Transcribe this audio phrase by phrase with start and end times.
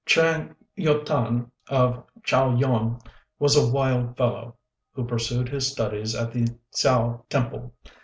[0.03, 2.99] Chang Yü tan, of Chao yuan,
[3.37, 4.55] was a wild fellow,
[4.93, 7.75] who pursued his studies at the Hsiao temple.